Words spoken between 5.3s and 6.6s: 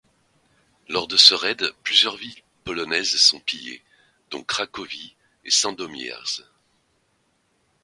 et Sandomierz.